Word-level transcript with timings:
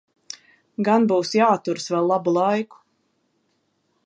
Gan 0.87 1.05
būs 1.11 1.33
jāturas 1.39 1.87
vēl 1.95 2.11
labu 2.13 2.35
laiku. 2.41 2.85